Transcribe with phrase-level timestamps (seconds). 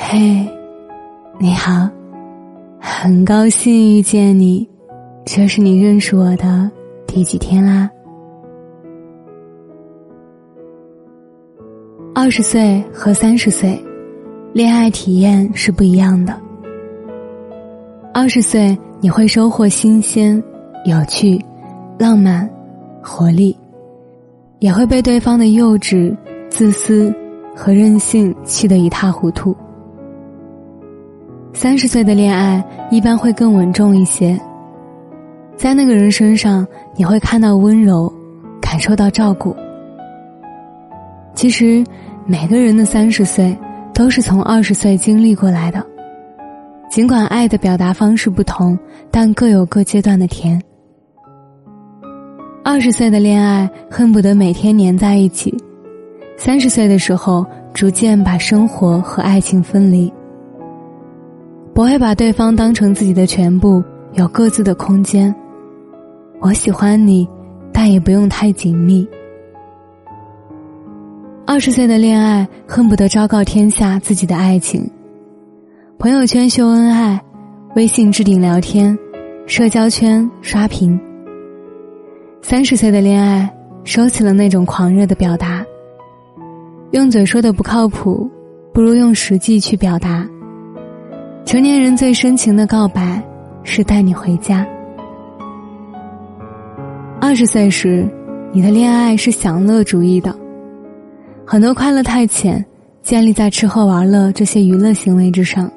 [0.00, 0.48] 嘿，
[1.38, 1.86] 你好，
[2.80, 4.66] 很高兴遇见你，
[5.26, 6.70] 这是你认识我的
[7.06, 7.90] 第几天啦？
[12.14, 13.78] 二十岁和三十岁，
[14.54, 16.34] 恋爱体验是不一样的。
[18.14, 20.42] 二十岁你会收获新鲜、
[20.86, 21.38] 有趣、
[21.98, 22.48] 浪漫、
[23.02, 23.54] 活力，
[24.60, 26.16] 也会被对方的幼稚、
[26.48, 27.12] 自私
[27.54, 29.54] 和任性气得一塌糊涂。
[31.60, 34.38] 三十岁的恋爱一般会更稳重一些，
[35.56, 38.08] 在那个人身上你会看到温柔，
[38.60, 39.56] 感受到照顾。
[41.34, 41.84] 其实，
[42.26, 43.58] 每个人的三十岁
[43.92, 45.84] 都是从二十岁经历过来的，
[46.88, 48.78] 尽管爱的表达方式不同，
[49.10, 50.62] 但各有各阶段的甜。
[52.62, 55.52] 二十岁的恋爱恨不得每天黏在一起，
[56.36, 57.44] 三十岁的时候
[57.74, 60.12] 逐渐把生活和爱情分离。
[61.78, 63.80] 不会把对方当成自己的全部，
[64.14, 65.32] 有各自的空间。
[66.40, 67.24] 我喜欢你，
[67.72, 69.08] 但也不用太紧密。
[71.46, 74.90] 二十岁的恋爱恨不得昭告天下自己的爱情，
[76.00, 77.22] 朋友圈秀恩爱，
[77.76, 78.98] 微信置顶聊天，
[79.46, 80.98] 社交圈刷屏。
[82.42, 83.48] 三十岁的恋爱
[83.84, 85.64] 收起了那种狂热的表达，
[86.90, 88.28] 用嘴说的不靠谱，
[88.74, 90.28] 不如用实际去表达。
[91.48, 93.22] 成年人最深情的告白，
[93.62, 94.66] 是带你回家。
[97.22, 98.06] 二十岁时，
[98.52, 100.36] 你的恋爱是享乐主义的，
[101.46, 102.62] 很多快乐太浅，
[103.02, 105.72] 建立在吃喝玩乐这些娱乐行为之上。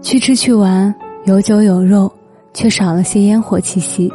[0.00, 0.94] 去吃去玩，
[1.26, 2.10] 有酒有肉，
[2.54, 4.10] 却少了些烟火气息。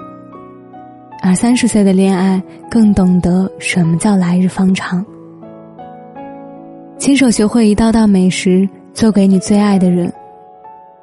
[1.22, 5.06] 而三十岁的恋爱，更懂得什么叫来日方长。
[6.98, 10.12] 亲手学会一道道美食，做给你最爱的人。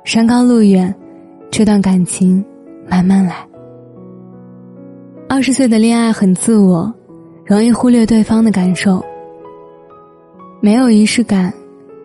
[0.06, 0.94] 山高路远，
[1.50, 2.42] 这段感情
[2.89, 3.44] 慢慢来。
[5.28, 6.94] 二十岁的恋爱很自我，
[7.44, 9.05] 容易忽略对方的感受。
[10.61, 11.52] 没有仪式感，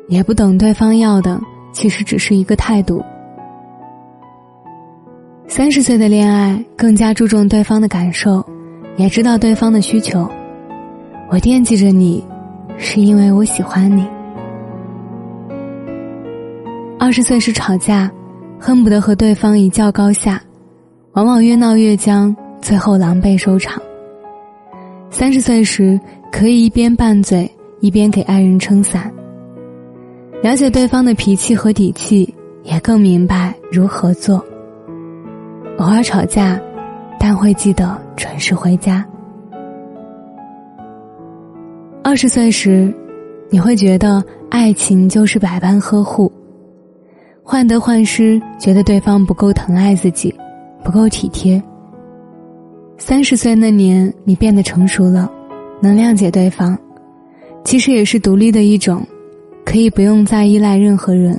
[0.08, 1.40] 也不懂对方要的，
[1.72, 3.04] 其实只是一个态度。
[5.46, 8.44] 三十岁的恋爱更加注重对方的感受，
[8.98, 10.28] 也知道对方的需求。
[11.30, 12.26] 我惦记着你，
[12.80, 14.04] 是因为我喜欢你。
[17.02, 18.12] 二十岁时吵架，
[18.60, 20.40] 恨不得和对方一较高下，
[21.14, 23.82] 往往越闹越僵，最后狼狈收场。
[25.10, 26.00] 三十岁时
[26.32, 29.12] 可以一边拌嘴一边给爱人撑伞，
[30.44, 34.36] 了解对方的脾气和底气，也更明白如何做。
[35.80, 36.62] 偶尔吵架，
[37.20, 39.04] 但会记得准时回家。
[42.04, 42.94] 二十岁时，
[43.50, 46.32] 你会觉得爱情就是百般呵护。
[47.44, 50.34] 患得患失，觉得对方不够疼爱自己，
[50.84, 51.62] 不够体贴。
[52.98, 55.30] 三十岁那年，你变得成熟了，
[55.82, 56.78] 能谅解对方，
[57.64, 59.06] 其实也是独立的一种，
[59.66, 61.38] 可以不用再依赖任何人，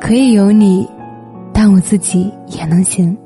[0.00, 0.86] 可以有你，
[1.52, 3.16] 但我自己也能行。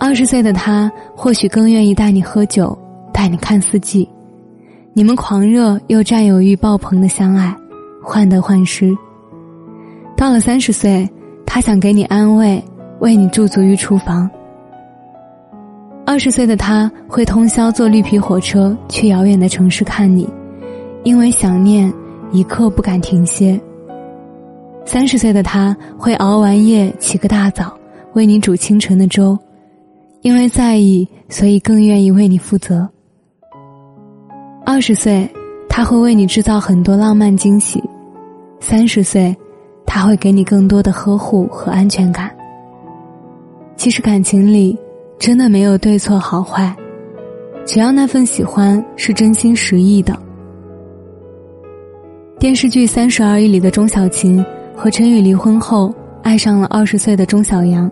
[0.00, 2.76] 二十岁的他，或许更愿意带你喝酒，
[3.12, 4.08] 带你看四季，
[4.92, 7.54] 你们狂热又占有欲爆棚的相爱，
[8.02, 8.94] 患得患失。
[10.18, 11.08] 到了三十岁，
[11.46, 12.60] 他想给你安慰，
[12.98, 14.28] 为你驻足于厨房。
[16.04, 20.28] 二十岁的他会通宵坐绿皮火车去遥远的城市看你，
[21.04, 21.92] 因为想念，
[22.32, 23.60] 一刻不敢停歇。
[24.84, 27.72] 三十岁的他会熬完夜起个大早，
[28.14, 29.38] 为你煮清晨的粥，
[30.22, 32.88] 因为在意，所以更愿意为你负责。
[34.66, 35.30] 二十岁，
[35.68, 37.80] 他会为你制造很多浪漫惊喜。
[38.58, 39.32] 三十岁。
[39.90, 42.30] 他会给你更多的呵护和安全感。
[43.74, 44.78] 其实感情里
[45.18, 46.76] 真的没有对错好坏，
[47.64, 50.16] 只要那份喜欢是真心实意的。
[52.38, 54.44] 电视剧《三十而已》里的钟小琴
[54.76, 55.92] 和陈宇离婚后，
[56.22, 57.90] 爱上了二十岁的钟小阳。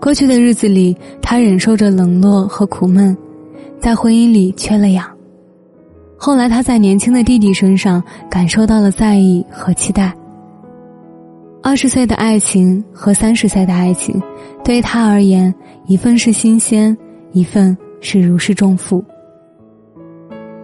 [0.00, 3.16] 过去的日子里，他忍受着冷落和苦闷，
[3.78, 5.08] 在婚姻里缺了氧。
[6.16, 10.12] 后来他在年轻的弟弟身上感受到了在意和期待。
[11.68, 14.18] 二十岁的爱情和三十岁的爱情，
[14.64, 15.54] 对他而言，
[15.86, 16.96] 一份是新鲜，
[17.32, 19.04] 一份是如释重负。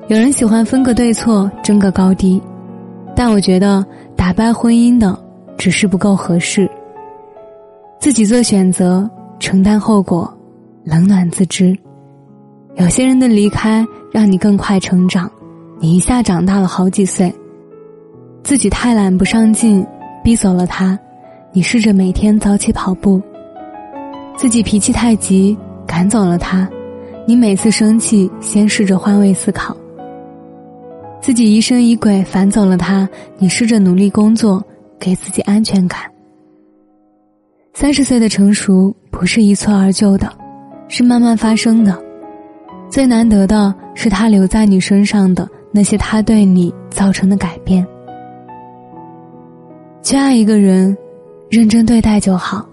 [0.08, 2.40] 有人喜欢分个对错，争个高低，
[3.14, 3.84] 但我觉得
[4.16, 5.14] 打败婚姻的
[5.58, 6.66] 只是不够合适。
[8.00, 9.06] 自己做选择，
[9.38, 10.34] 承担后果，
[10.84, 11.76] 冷暖自知。
[12.76, 15.30] 有些人的离开让你更快成长，
[15.78, 17.30] 你一下长大了好几岁，
[18.42, 19.86] 自己太懒不上进，
[20.24, 20.98] 逼走了他。
[21.52, 23.22] 你试着每天早起跑步。
[24.36, 25.56] 自己脾气太急，
[25.86, 26.68] 赶走了他。
[27.26, 29.76] 你每次生气，先试着换位思考。
[31.20, 33.08] 自己疑神疑鬼，烦走了他。
[33.38, 34.60] 你试着努力工作，
[34.98, 36.00] 给自己安全感。
[37.72, 40.32] 三十岁的成熟不是一蹴而就的，
[40.88, 41.96] 是慢慢发生的。
[42.90, 47.86] 最难得的是他留在你身上的那些他对你造成的改变。
[50.04, 50.94] 去爱一个人，
[51.48, 52.68] 认真对待就好。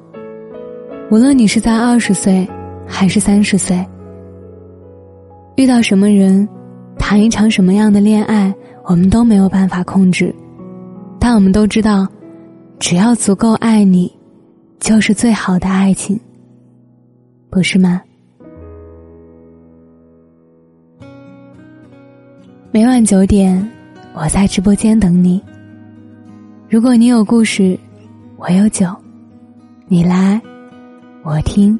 [1.10, 2.46] 无论你是在二十岁，
[2.86, 3.84] 还是三十岁，
[5.56, 6.48] 遇到什么人，
[7.00, 10.36] 谈一场什么样的恋爱，我们都没有办法控制。
[11.22, 12.06] 但我们都知道，
[12.80, 14.14] 只要足够爱你，
[14.82, 16.20] 就是最好的爱情，
[17.50, 18.02] 不是吗？
[22.72, 23.72] 每晚九点，
[24.16, 25.42] 我在直播间等你。
[26.72, 27.78] 如果你有故事，
[28.38, 28.96] 我有酒，
[29.88, 30.42] 你来，
[31.22, 31.78] 我听。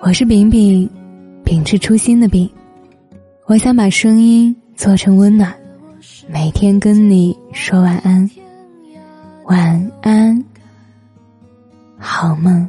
[0.00, 0.90] 我是饼饼，
[1.44, 2.50] 秉持初心的饼。
[3.46, 5.54] 我想把声音做成温暖，
[6.28, 8.28] 每天跟你说晚安，
[9.44, 10.44] 晚安，
[11.98, 12.68] 好梦。